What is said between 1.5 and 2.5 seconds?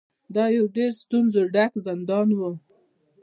ډک زندان و.